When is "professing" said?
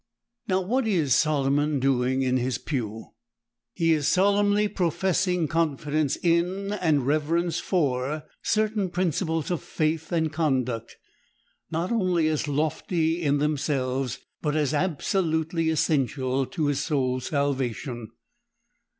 4.67-5.47